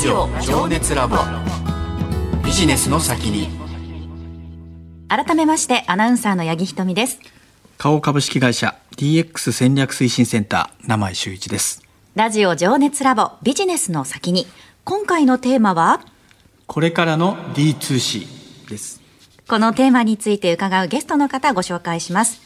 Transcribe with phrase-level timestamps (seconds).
[0.00, 1.18] ジオ情熱ラボ。
[2.42, 3.50] ビジネスの先に。
[5.08, 7.20] 改めましてアナウンサーの八木ひとみです。
[7.76, 11.82] 花王株式会社 DX 戦略推進センター名前修一です。
[12.14, 14.46] ラジオ情熱ラボビジネスの先に。
[14.84, 16.00] 今回のテーマは？
[16.66, 19.02] これからの D2C です。
[19.46, 22.40] このテーマについて伺うゲストの方ご紹介します。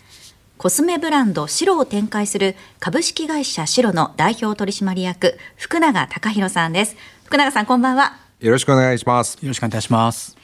[0.57, 8.17] コスメブランドシロを展開する株式会社シロの代表取締役福永隆弘さんです福永さんこんばんは。
[8.41, 9.39] よろしくお願いします。
[9.41, 10.37] よろしくお願いいたします。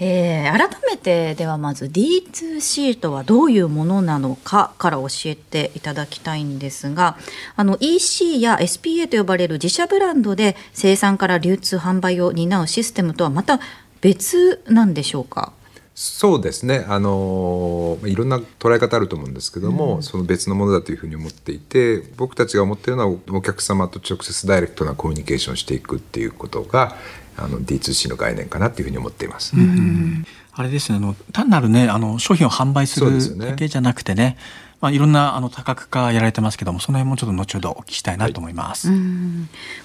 [0.00, 7.16] えー、改めてではまず D2C とはどういうものなのかから教えていただきたいんですが
[7.54, 13.60] あの EC や SPA と呼ばれる自社ブランドで生産から流通販売を担うシステムとはまた
[14.00, 15.52] 別なんでしょうか？
[16.02, 16.84] そうですね。
[16.88, 26.96] あのいろんな捉え方あると思うんですけども、その別のものだというふうに思っていて、僕たちが思っているのはお客様と直接ダイレクトなコミュニケーションしていくっていうことが
[27.36, 29.54] あの D2C の概念かなっていうふうに思っています。
[30.54, 34.36] あれですねあの単なるねあの商品を販売するだけじゃなくてね
[34.80, 38.88] まあ、いろんなあの多角化やられてますけどもその辺もちょっと後ほどお聞きしたいなと思います。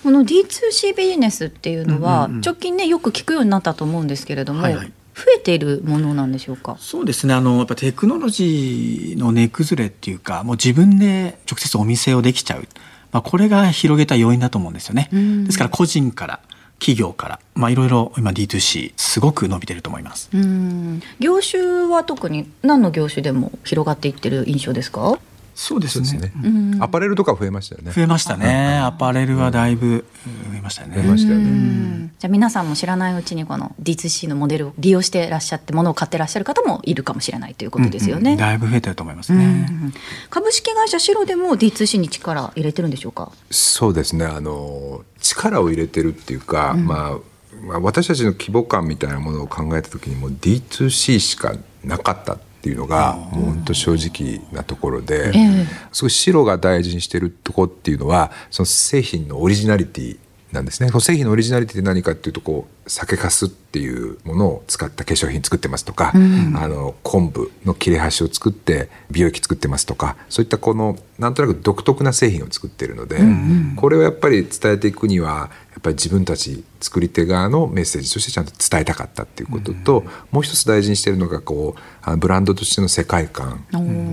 [0.02, 6.78] この D2C ビジネスっていうのは直近ねよく聞くようになったと思うんですけれども、はいはい増えているものなんでしょうか？
[6.80, 7.34] そうですね。
[7.34, 12.68] あのやっぱテクノロジーの値崩れっていうかもう自分で直接お店をできちゃう、
[13.12, 15.10] まあ、これが広げた要因だと思うんですよね。
[15.12, 16.40] ですから個人から
[16.80, 20.30] 企業から、まあ、いろいろ今 D2C すごく伸びてると思います。
[20.32, 21.02] うん。
[21.20, 25.18] 業種は特に何の業種でも広がっていってる印象ですか？
[25.60, 26.78] そうですねね。
[26.80, 27.92] アパレルとか増えましたよね。
[27.92, 29.90] 増えましたねアパレルはだいぶう
[30.50, 30.98] ん増えましたよね。
[30.98, 31.46] 増えましたようね。
[31.48, 38.38] んじゃあ皆さんも知らないうちにこの D2C のモデルを利用してらっしゃってものを買ってらっしゃる方もいるかもしれないということですよね。
[38.38, 39.68] だいぶ増えてると思いますね。
[39.68, 39.94] うん
[40.30, 43.32] 株式会社シロでも D2C に力入れてるんでしょうか？
[43.50, 44.26] そうですね。
[44.26, 47.18] あの力を入れてるっていうか、まあ、
[47.66, 60.20] まあ私たちの規模感みたいなものを考えた時にもう D2C しかなかったっていうのがもう本当正直なところで、ええすごい白が大事にしてるとこっていうのはその製品のオリジナリティ
[60.52, 60.90] なんですね。
[60.90, 66.18] その製品のオリジナリティって何かっていうとこう酒粕っていうものを使った化粧品作ってますとか、あ
[66.68, 73.20] の昆布の切れ端を作って美容液作ってますとかそういったこのなんとなく独特な製品を作ってるので、
[73.76, 83.66] これをやっぱり伝えていくにはやっぱり自分たち作り手側のメッセージとしてちゃんと伝えたかったっていうことと、もう一つ大事にしてるのがこうあのブランドとしての世界観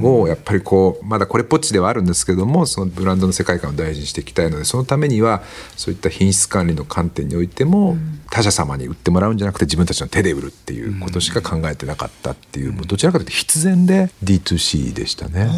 [0.02, 5.42] をやっぱりこうまだこれっぽっちではあるんですけどもそのブランドの世界観を大事にしていきたいのでそのためには
[5.76, 7.96] そういった品質管理の観点においても、
[8.34, 15.48] 他社様に売ってもらうんじゃなくて自分たちの手で売るっていうことしか考えてなかったっていう、もうどちらかというと必然で D2C でしたね。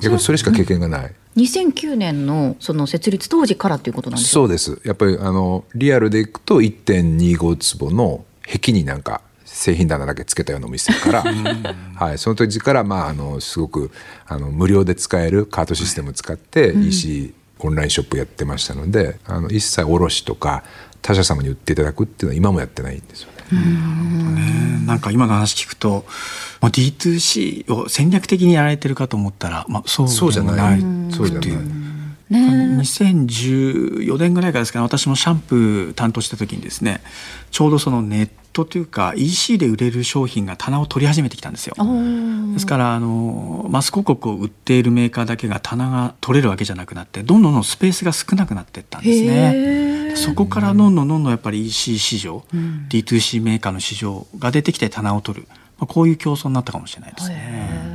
[0.00, 1.12] 逆にそれしか経験がない。
[1.36, 4.80] 2009年のその設立当時からということなんですそうです。
[4.84, 11.24] やっぱりあのリアルでいくと1.25坪の壁になんか製品棚だけつけたようなお店から、
[11.96, 13.90] はい、その時から、まあ、あのすごく
[14.26, 20.62] あの無料で使えるカートシステムを使って EC、オンラインショップやってましたのであの一切卸とか
[21.04, 23.60] 他社様に売っていただくっていうのは今もやってないんですよね。
[23.60, 26.06] ねなんか今の話聞くと
[26.62, 31.83] まあ D2C を戦略的にやられてるかと思ったら、まあ、そうそうじゃなでもないいそうじゃない
[32.30, 32.76] ね。
[32.80, 34.82] 2014年ぐらいからですかね。
[34.84, 37.00] 私もシャンプー担当した時にですね
[37.50, 41.74] ちょうどそのネットというか EC で売れる商品が棚を取り始めてきたんですよ。
[42.52, 50.12] ですからあのマス広告を売っているメーカーだけが棚が取れるわけじゃなくなってどんどんどんスペースが少なくなっていったんですへね。
[50.12, 50.16] ー。
[50.16, 52.44] そこからどんどんどんどんやっぱり EC 市場、
[52.88, 55.48] D2C メーカーの市場が出てきて棚を取る、
[55.78, 57.93] まあ、こういう競争になったかもしれないですね。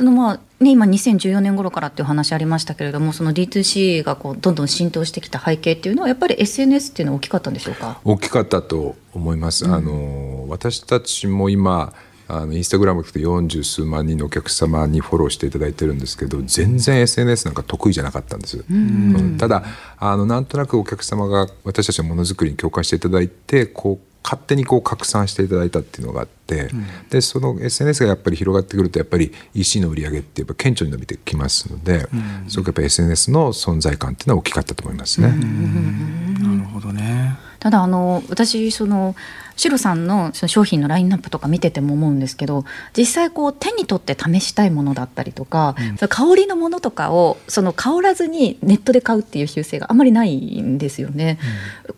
[0.00, 8.00] そのまあね今2014年頃からっていう話ありましたけれどもその D2C がこうどんどん浸透してきた背景っていうのはやっぱり SNS っていうのは大きかったんでしょうか？
[8.02, 9.66] 大きかったと思います。
[9.66, 11.92] あの私たちも今
[12.28, 19.36] あのインスタグラムで40数万人のお客様にフォローしていただいてるんですけど全然 SNS なんか得意じゃなかったんです、うん。
[19.36, 19.64] ただ
[19.98, 26.70] あのなんとなくお客様が私たちのものづくりに共感していただいてこう勝手にこう拡散していただいたっていうのがあって、
[27.08, 32.06] でその SNS がやっぱり広がってくるとやっぱり EC の売り上げってやっぱ顕著に伸びてきますので、
[32.48, 35.28] すごくやっぱり SNS の存在感っていうのは大きかったと思いますね。
[35.28, 37.49] なるほどね。
[37.60, 39.14] ただあの私その
[39.56, 42.64] シロさんのその商品のラインナップとか見てても思うんですけど
[42.96, 51.38] 実際こう手に取って試したいものだったりとか、その香りのものとかをその香らずにネットで買うっていう習性があんまりないんですよね、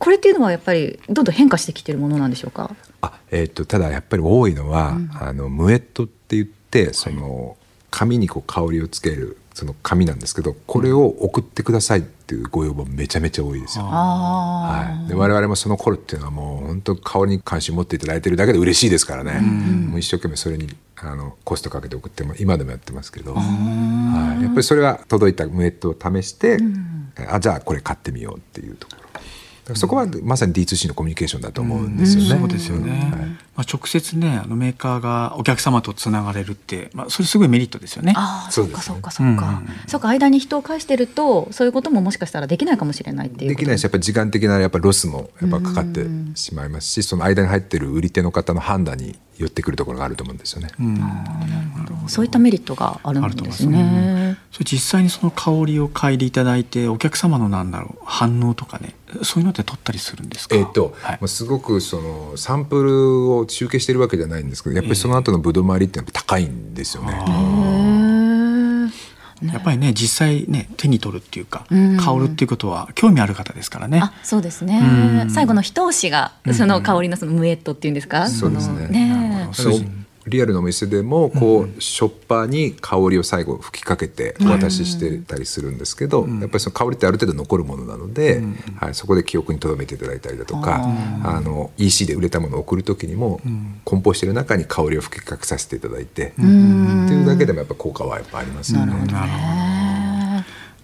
[0.00, 2.74] これっていうのはやっぱりどんどん変化してきてるものなんでしょうか？
[3.00, 7.56] あえー、とただやっぱり多いのは、あのムエットって言ってその
[7.92, 13.84] 紙にこう香りをつけるその紙なんですけどこれを送ってくださいっていうご要望めちゃめちゃ多いですよ。
[13.86, 26.56] あはい、で我々もその頃っていうのはもう本当香りに関心持っていただいてるだけで嬉しいですからね、もう一生懸命それにあのコストかけて送っても今でもやってますけど、はい、やっぱりそれは届いたムエットを試して、
[27.28, 29.01] あじゃあこれ買ってみようっていうところ
[29.74, 32.38] そこはまさに D2C のコミュニケーションだと思うんですよね。
[32.38, 38.12] そうですよね、まあ、直接ねあのメーカーがお客様とつながれるって、まあ、それすごいメリットですよね。
[38.16, 39.88] あーそううかそうかそうか、うん。
[39.88, 43.58] そうか間に人を介してるとそういうことももしかしたらできないかもしれないっていうこと。
[43.60, 50.68] できないしやっぱり時間的なやっぱロスもやっぱかかってしまいますしその間に入ってる売り手の方の判断に寄ってくるところがあると思うんですよね。
[50.78, 51.02] うん
[52.08, 54.36] そういったメリットがあるんですね。
[54.50, 60.56] それ実際にその香りを嗅いでいただいてお客様のなんだろう反応とかねそういうのって取ったりするんですか？
[60.56, 67.12] えっとはいまあすごくそのサンプルを集計してるわけじゃないんですけどやっぱりその後のブドウ回りっていうのは高いんですよね。
[67.12, 67.16] へ
[67.88, 67.91] え。
[69.42, 71.96] やっぱりね実際ね手に取るっていうか、うん。
[71.96, 74.00] 香るっていうことは興味ある方ですからね。
[74.02, 74.80] あ、そうですね。
[75.22, 75.24] う。
[75.26, 75.30] ん。
[75.30, 78.28] 最後の一押しがその香りのそのムエットっていうんですか？
[78.28, 78.82] そうですね。
[78.82, 80.02] のね。
[80.24, 88.40] リアルのお店でもこう、ショッパーに香りを最後吹きかけてお渡ししてたりするんですけど、やっぱりその香りってある程度残るものなので、
[88.76, 90.80] はい、そこで記憶に留めていただいたりだとか
[91.24, 93.40] あの EC で売れたものを送る時にも、
[93.84, 96.48] 梱包してる中に香りを吹きかけさせていただいて、っていう
[97.32, 98.86] だけでもやっぱ効果はやっぱありますよね。
[98.86, 99.12] なるほど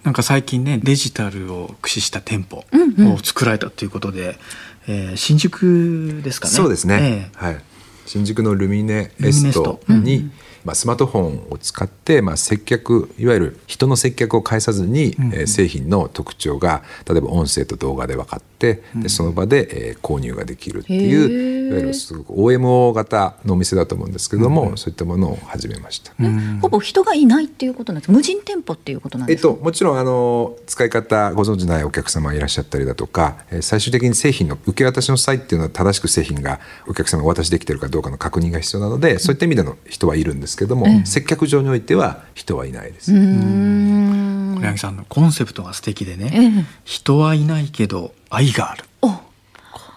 [0.05, 2.65] なんか最近ねデジタルを駆使した店舗
[3.12, 4.39] を作られたということで、
[4.87, 6.55] えー新宿ですかね。
[6.55, 7.45] そうですね、ええ。
[7.45, 7.61] はい、
[8.06, 9.81] 新宿のルミネエルミネススト。
[9.87, 10.31] トに、
[10.64, 26.12] まあ、スマートフォンを使って、まあ、接客いわゆる人の接客を介さずに、えー製品の特徴が例えば音声と動画で分かって、でその場で、えー購入ができるっていへうーいわゆるすごく OMO 型のお店だと思うんですけども、そういったものを始めました。
[26.20, 28.11] えほぼ人がいないっていうことなんです。
[28.12, 29.54] 無人店舗っていうことなんえっですか？
[29.54, 43.12] と、もちろんあの使い方ご存じないお客様いらっしゃったりだとか、えー最終的に製品の受け渡しの際っていうのは正しく製品がお客様がお渡しできてるかどうかの確認が必要なので、そういった意味での人はいるんですけども、接客上においては人はいないです。
[43.12, 44.56] うーん。
[44.59, 46.65] 小柳さんのコンセプトが素敵でね、ええ。
[46.85, 48.85] 人はいないけど愛がある。
[49.03, 49.21] お、こ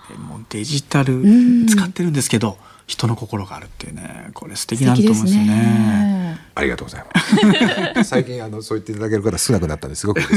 [0.10, 1.24] れもうデジタル
[1.68, 5.64] 使ってるんですけど人の心があるっていうねこれ素敵素なんだ敵ですと思うんですよね。
[5.64, 6.40] ね。
[6.54, 7.06] ありがとうござい
[7.96, 8.10] ます。
[8.10, 10.22] 最近あのそう言っていただける方少なくなったんですごく。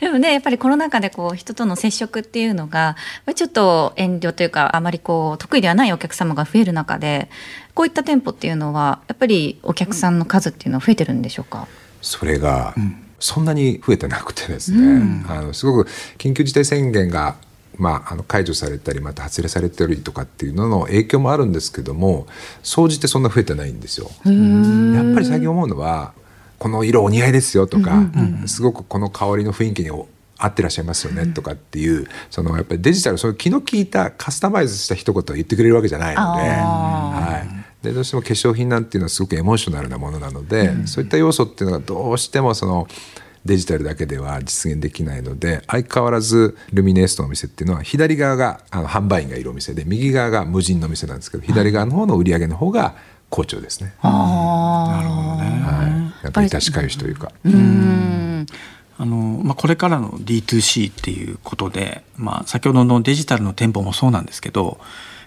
[0.00, 2.96] でもねやっぱりコロナ禍でこう人との接触っていうのが
[3.34, 7.28] ちょっと遠慮というかあまりこう得意ではないお客様が増える中で
[7.74, 11.66] こういった店舗っていうのはやっぱりお客さんの数っていうのは増えてるんでしょうか？
[12.00, 12.74] それが
[13.18, 17.36] そんなに増えてなくてですね、あのすごく緊急事態宣言が、
[17.76, 22.26] まあ、あの解除されたりまた発令されたりとかっていうのの影響もあるんですけども
[22.62, 24.10] 総じてそんな増えてないんですよ。
[24.24, 26.12] やっぱり最近思うのは
[26.58, 28.02] この色お似合いですよとか、
[28.46, 36.40] すごくこの香りの雰囲気に合ってらっしゃいますよねとかっていう、そのやっぱりデジタルその気の利いたカスタマイズした一言を言ってくれるわけじゃないので。
[36.42, 37.64] はい。
[37.84, 42.88] でどうしても化粧品なんていうのはすごくエモーショナルなものなので、そういった要素っていうのがどうしてもその
[43.44, 52.94] デジタルだけでは実現できないので相変わらずルミネエストのお店っていうのは左側があの販売員がいるお店で右側が無人のお店なんですけど左側の方の売り上げの方が
[53.30, 53.92] 好調ですね。
[54.00, 55.44] あなるほどね。
[55.62, 57.32] はい、やっぱり確かゆしというか。
[57.44, 58.46] ーうん
[58.96, 64.78] あのまあ、これからの D2C っていうことで、まあ、先ほどのデジタルの店舗もそうなんですけど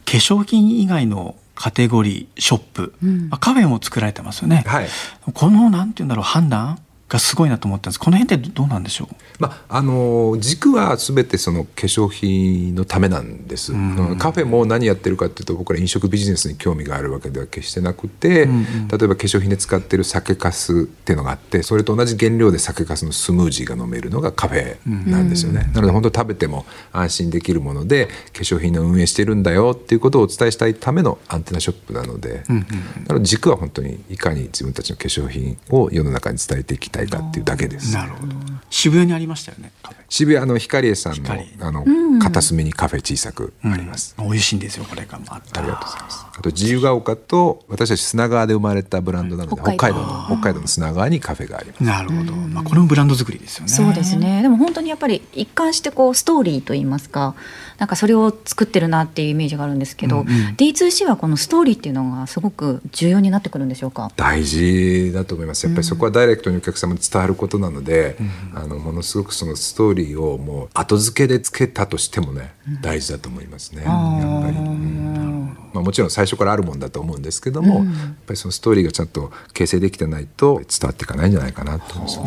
[0.05, 2.93] 化粧品以外のカテゴリーショップ、
[3.29, 4.63] まあ、カフェも作られてますよね。
[4.65, 4.87] はい
[5.33, 7.99] このなんて言うんだろう判断がすごいなと思ったんです。
[7.99, 9.15] この辺ってどうなんでしょう？
[9.39, 14.17] まあ、あの軸は全てその化粧品のためなんです、ん。
[14.17, 18.87] カフェも何やってるかっていうと僕ら飲食ビジネスに興味があるわけでは決してなくて、うんうん。
[18.87, 24.77] 例えば化粧品で使ってる酒粕っていうのがあってそれと同じ原料で酒粕のスムージーが飲めるのがカフェ
[25.09, 32.65] なんですよね、なので本当食べても安心できるもので化粧品の運営してるんだよっていうことをお伝えしたいためのアンテナショップなので、うんうん
[33.07, 37.93] なので軸は本当にいかに自分たちの化粧品を世の中に伝えていきたいかっていうだけです。
[37.93, 38.33] なるほど。
[38.69, 39.71] 渋谷にありましたよね
[40.09, 41.85] 渋谷の光栄さんの光あの、
[42.19, 44.15] 片隅にカフェ小さくあります。
[44.17, 46.25] うん美味しいんですよこれがありがとうございます。
[46.37, 50.25] あと自由が丘と私たち砂川で生まれたブランドなので、北海道の。
[50.27, 51.83] 北海道の砂川にカフェがあります。
[51.83, 53.69] なるほど、まあ、これもブランド作りですよね。
[53.69, 54.41] そうですね。
[54.41, 57.35] でも本当にやっぱり一貫してこうストーリーといいますか
[57.77, 60.55] なんかそれを作ってるなっていうイメージがあるんですけど、うんうん。
[60.57, 64.11] D2C はこのストーリーっていうのがすごく重要になってくるんでしょうか？
[64.15, 65.65] 大事だと思います。
[65.65, 68.17] やっぱりそこはダイレクトにお客様に伝わることなので、
[68.53, 73.83] あのものすごくそのストーリーをもう後付けでつけたとしてもね、大事だと思いますね。
[73.83, 74.57] やっぱり。
[74.57, 75.57] うん。
[75.73, 82.25] ままあ、もちろん最初からあるもんだと思うんですけども、うん、やっぱりそのストーリーがちゃんと形成できてないと伝わっていかないんじゃないかなと思いますね。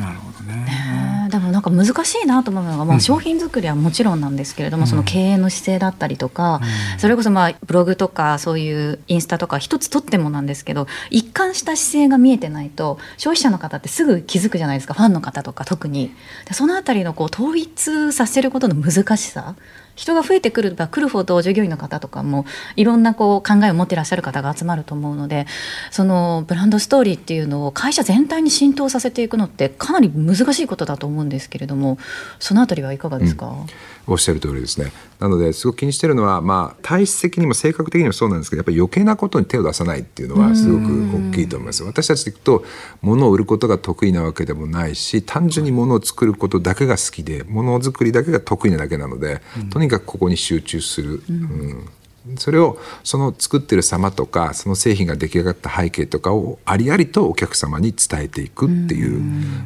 [0.00, 1.11] なるほどね
[1.52, 6.60] なんか難しいなと思うのが、まあ、商品作りはもちろんなんですけれども、うん、その経営の姿勢だったりとか、
[6.94, 14.94] うん、それこそまあブログとかそういうインスタとか一つとってもなんですけど一貫した姿勢が見えてないと消費者の方ってすぐ気づくじゃないですか。
[14.94, 16.12] ファンの方とか特に。
[16.46, 19.54] でそのあたりのこう統一させることの難しさ
[19.94, 22.46] 人が増えてくれば来るほど従業員の方とかも
[22.76, 25.46] いろんなこう考えを持ってらっしゃる方が集まると思うので
[25.90, 31.98] そのブランドストーリーっていうのを会社全体に浸透させていくのってかなり難しいことだと思うんですけれども
[32.38, 33.66] そのあたりはいかがですか、うん、
[34.06, 34.92] おっしゃる通りですね。
[35.20, 41.84] なのですごく気にしてるのは、まあ、体質的にも性格的にもそうなんですけどやっぱり余計なことに手を出さないっていうのはすごく大きいと思います。
[41.84, 42.64] 私たちでいくと
[43.00, 51.22] 物を売ることが得意なわけでもないし単純に物を作ることだけが好きで物作りだけが得意なだけなので、うん、とにかくここに集中する。
[51.28, 51.88] うん。
[52.36, 59.18] それをその作ってる様とかその製品が出来上がった背景とかをありありとお客様に伝えていくっていう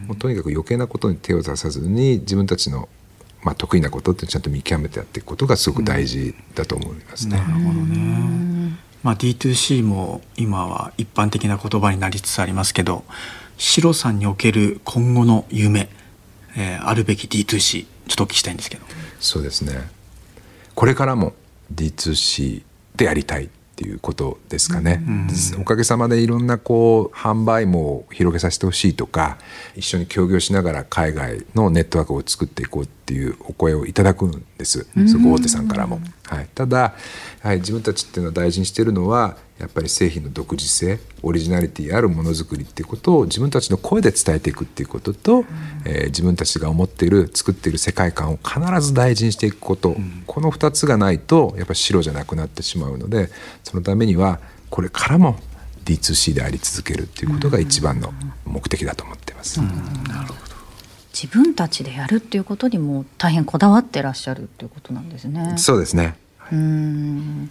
[0.06, 2.88] もうとにかく余計なことに手を出さずに自分たちの
[3.42, 7.36] まあ、得意なことってちゃんと見極めてやっていくことがすごく大事だと思いますね。
[7.36, 8.76] なるほどね。
[9.02, 13.04] まあ、D2C も今は一般的な言葉になりつつありますけど
[13.56, 15.88] シロさんにおける今後の夢、
[16.56, 18.84] えー、あるべき D2C ちょっとお聞きしたいんですけど。
[19.20, 19.88] そうですね
[20.74, 21.34] これからも
[21.72, 22.62] D2C
[22.96, 25.28] でやりたいっていうことですかね、うん
[25.60, 29.36] おかげさまでいろんなこう販売網を広げさせてほしいとか
[29.74, 34.84] 一緒に協業しながら海外のネットワークを作っていこうっていうお声をいただくんです。
[35.06, 36.00] すご大手さんからも。
[36.24, 36.94] はい、ただ、
[37.40, 45.46] はい、自分たちっていうのは大事にしてるのはやっぱり製品の独自性オリジナリティあるものづくりっていうことを自分たちの声で伝えていくっていうことと、うん、
[45.84, 53.30] えー、自分たちが思っている作っている世界観を必ず大事にしていくこと、うん、この2つがないとやっぱり白じゃなくなってしまうので
[53.62, 55.36] そのためにはこれからも
[55.84, 58.12] D2C であり続けるっていうことが一番の
[58.44, 59.60] 目的だと思ってます。
[59.60, 59.68] うん、
[60.08, 60.45] なるほど
[61.18, 65.54] 自分たちでやるっていうことにも大変こだわってらっしゃるっていうことなんですね。
[65.56, 66.14] そうですね。
[66.52, 67.50] うん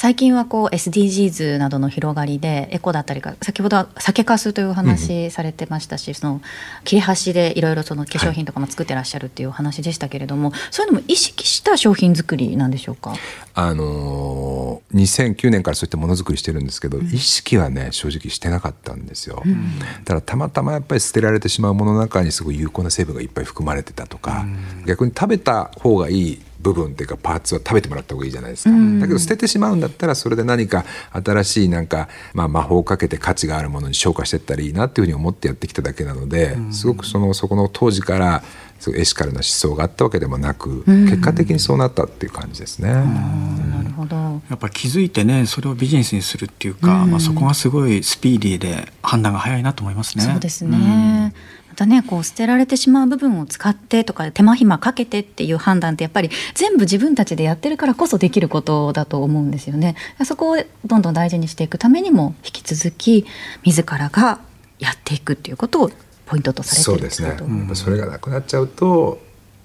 [0.00, 6.40] 最近はこう SDGs などの広がりでエコだったりか先ほどは酒粕というお話されてましたし、うん、その
[6.84, 13.12] 切れ端でいろいろその化粧品とかも作ってらっしゃるっていうお話でしたけれども、はい、そういうのも意識した商品作りなんでしょうか？
[13.52, 24.46] あのー、2009年からそういったものづくりしてるんですけど、うん、意識はね正直してなかったんですよ、うん、だからたまたまやっぱり捨てられてしまうものの中にすごい有効な成分がいっぱい含まれてたとか、
[24.86, 38.42] 逆に食べた方がいい部分っていうかパーツは食べてもらった方がいいじゃないですか、だけど捨ててしまうんだったらそれで何か新しいなんか、まあ、魔法をかけて価値があるものに昇華していったらいいなっていうふうに思ってやってきただけなので、すごくそのそこの当時から
[38.78, 42.92] すごいエシカルな思想があったわけでもなく、結果的にそうなったっていう感じですね。
[42.92, 44.16] なるほど。
[44.16, 50.24] やっぱ気づいてねそれをビジネスにするっていうか、まあ、そこがすごいスピーディーで判断が早いなと思いますね。
[50.24, 51.34] そうですね、
[51.80, 59.96] またねこう捨てられてしまう部分を使ってとか手間暇かけてっていう判断ってやっぱり全部自分たちでやってるからこそできることだと思うんですよね。
[60.26, 63.24] そこをどんどん大事にしていくためにも引き続き
[63.64, 64.40] 自らが
[64.78, 65.90] やっていくっていうことを
[66.26, 69.18] ポイントとされてそうですね、うん、それがなくなっちゃうと、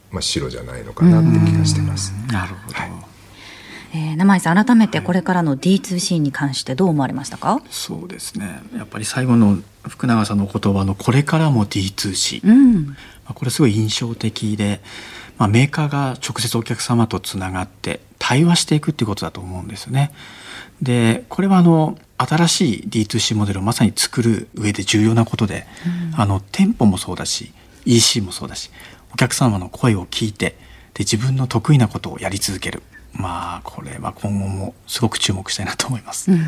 [0.09, 2.13] まあ、白じゃないのかなって気がしてます。
[2.31, 3.14] なるほど、はい
[3.95, 8.59] えー、生井さん改めてこれからの D2C に関してどう思われましたか、はい、そうですね。
[8.75, 12.95] やっぱり最後の福永さんの言葉の「これからも D2C」うん、ま
[13.27, 14.81] あ、これすごい印象的で、
[15.37, 20.11] まあ、メーカーが直接お客様とつながって対話していくっていうことだと思うんですよね。
[20.81, 25.65] でこれはあの新しい D2C モデルをまさに作る上で重要なことで、
[26.13, 27.53] うん、あの店舗もそうだし
[27.85, 28.71] EC もそうだし
[29.13, 30.57] お客様の声を聞いて
[30.93, 32.83] で自分の得意なことをやり続ける
[33.15, 36.31] まあこれは今後もすごく注目したいなと思います。
[36.31, 36.45] うん。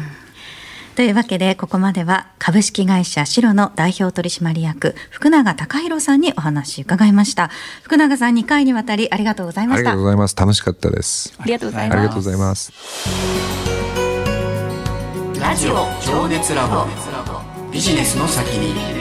[0.96, 7.52] というわけでここまでは株式会社シロの代表取締役福永隆弘さんにお話伺いました。
[7.84, 9.92] 福永さん2回にわたりありがとうございました。
[9.92, 10.36] ありがとうございます。
[10.36, 11.36] 楽しかったです。
[11.38, 11.98] ありがとうございます。
[11.98, 12.72] ありがとうございます。
[15.40, 16.88] ラジオ情熱ラボ。
[17.72, 18.97] ビジネスの先に